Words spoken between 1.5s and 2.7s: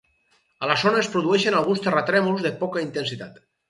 alguns terratrèmols de